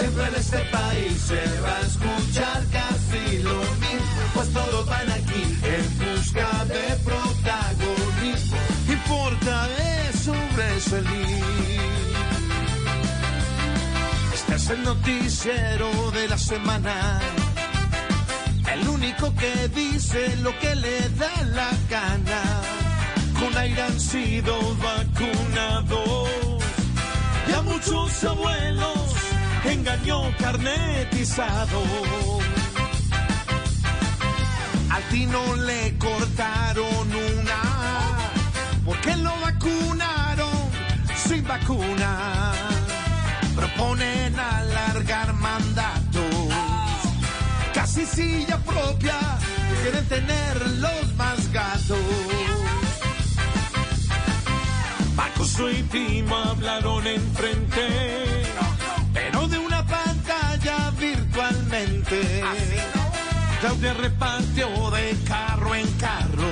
Siempre 0.00 0.28
en 0.28 0.34
este 0.34 0.58
país 0.72 1.20
se 1.28 1.60
va 1.60 1.76
a 1.76 1.80
escuchar 1.82 2.64
casi 2.72 3.42
lo 3.42 3.58
mismo. 3.84 4.22
Pues 4.32 4.50
todos 4.50 4.86
van 4.86 5.10
aquí 5.12 5.42
en 5.62 5.98
busca 5.98 6.64
de 6.64 6.96
protagonismo. 7.04 8.56
Importa 8.88 9.68
es 9.76 10.20
sobresalir. 10.20 11.44
Este 14.32 14.54
es 14.54 14.70
el 14.70 14.82
noticiero 14.84 16.10
de 16.12 16.28
la 16.28 16.38
semana. 16.38 17.20
El 18.72 18.88
único 18.88 19.34
que 19.34 19.68
dice 19.68 20.34
lo 20.38 20.58
que 20.60 20.76
le 20.76 21.10
da 21.10 21.42
la 21.52 21.70
gana. 21.90 22.42
Con 23.38 23.54
aire 23.54 23.82
han 23.82 24.00
sido 24.00 24.54
vacunados. 24.76 26.30
Y 27.48 27.52
a 27.52 27.60
muchos 27.60 28.24
abuelos 28.24 28.69
engañó 29.80 30.30
carnetizado. 30.38 31.82
Al 34.90 35.02
tino 35.04 35.56
le 35.56 35.96
cortaron 35.96 37.06
una, 37.38 37.62
porque 38.84 39.16
lo 39.16 39.32
vacunaron 39.40 40.58
sin 41.24 41.46
vacuna. 41.46 42.52
Proponen 43.56 44.38
alargar 44.38 45.32
mandatos, 45.34 46.54
casi 47.72 48.04
silla 48.04 48.58
propia, 48.58 49.18
quieren 49.82 50.06
tener 50.06 50.68
los 50.84 51.14
más 51.16 51.50
gatos. 51.52 51.98
Pacoso 55.16 55.70
y 55.70 55.82
Timo 55.84 56.36
hablaron 56.36 57.06
enfrente, 57.06 58.19
Claudia 63.60 63.92
repartió 63.92 64.90
de 64.90 65.14
carro 65.26 65.74
en 65.74 65.86
carro. 65.98 66.48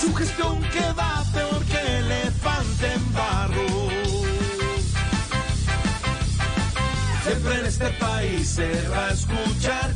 Su 0.00 0.14
gestión 0.14 0.62
que 0.62 0.92
va 0.92 1.24
peor 1.32 1.64
que 1.64 1.98
elefante 1.98 2.92
en 2.92 3.12
barro. 3.12 3.66
Siempre 7.24 7.58
en 7.58 7.66
este 7.66 7.88
país 7.98 8.48
se 8.48 8.88
va 8.88 9.06
a 9.06 9.10
escuchar 9.10 9.95